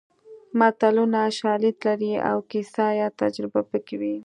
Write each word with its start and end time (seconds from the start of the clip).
متلونه 0.59 1.21
شالید 1.39 1.77
لري 1.87 2.11
او 2.29 2.37
کیسه 2.51 2.85
یا 2.99 3.07
تجربه 3.21 3.61
پکې 3.69 3.95
وي 4.01 4.15